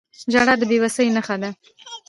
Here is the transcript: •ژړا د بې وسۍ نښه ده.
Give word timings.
•ژړا 0.31 0.53
د 0.59 0.63
بې 0.69 0.77
وسۍ 0.81 1.07
نښه 1.15 1.35
ده. 1.41 1.49